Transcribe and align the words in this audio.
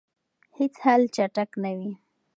هیڅ 0.57 0.73
حل 0.83 1.01
چټک 1.15 1.49
نه 1.63 1.71
وي. 1.77 1.91